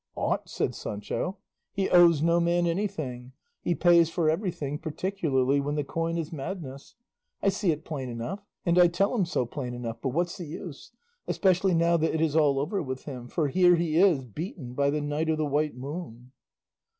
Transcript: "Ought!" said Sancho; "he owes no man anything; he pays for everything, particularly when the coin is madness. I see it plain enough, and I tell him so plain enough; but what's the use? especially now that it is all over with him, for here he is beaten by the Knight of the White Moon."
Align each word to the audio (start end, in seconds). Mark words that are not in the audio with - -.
"Ought!" 0.15 0.49
said 0.49 0.73
Sancho; 0.73 1.37
"he 1.73 1.87
owes 1.91 2.23
no 2.23 2.39
man 2.39 2.65
anything; 2.65 3.33
he 3.61 3.75
pays 3.75 4.09
for 4.09 4.31
everything, 4.31 4.79
particularly 4.79 5.59
when 5.61 5.75
the 5.75 5.83
coin 5.83 6.17
is 6.17 6.31
madness. 6.33 6.95
I 7.43 7.49
see 7.49 7.69
it 7.71 7.85
plain 7.85 8.09
enough, 8.09 8.43
and 8.65 8.79
I 8.79 8.87
tell 8.87 9.13
him 9.13 9.25
so 9.25 9.45
plain 9.45 9.75
enough; 9.75 10.01
but 10.01 10.09
what's 10.09 10.37
the 10.39 10.45
use? 10.47 10.91
especially 11.27 11.75
now 11.75 11.97
that 11.97 12.15
it 12.15 12.19
is 12.19 12.35
all 12.35 12.57
over 12.57 12.81
with 12.81 13.03
him, 13.05 13.27
for 13.27 13.47
here 13.49 13.75
he 13.75 13.95
is 13.97 14.25
beaten 14.25 14.73
by 14.73 14.89
the 14.89 15.01
Knight 15.01 15.29
of 15.29 15.37
the 15.37 15.45
White 15.45 15.77
Moon." 15.77 16.31